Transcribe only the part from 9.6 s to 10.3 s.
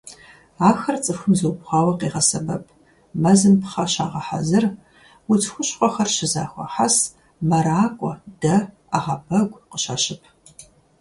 къыщащып.